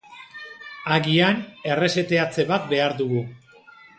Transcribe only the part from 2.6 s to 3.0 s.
behar